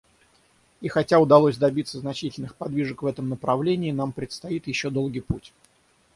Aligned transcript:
И 0.81 0.87
хотя 0.87 1.19
удалось 1.19 1.57
добиться 1.57 1.99
значительных 1.99 2.55
подвижек 2.55 3.03
в 3.03 3.05
этом 3.05 3.29
направлении, 3.29 3.91
нам 3.91 4.13
предстоит 4.13 4.65
еще 4.65 4.89
долгий 4.89 5.21
путь. 5.21 5.53